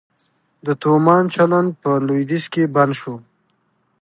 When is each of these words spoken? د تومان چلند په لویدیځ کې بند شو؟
د 0.65 0.67
تومان 0.83 1.23
چلند 1.35 1.69
په 1.81 1.91
لویدیځ 2.07 2.43
کې 2.53 2.63
بند 2.75 2.93
شو؟ 2.99 3.15